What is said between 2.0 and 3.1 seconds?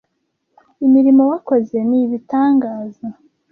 ibitangaza,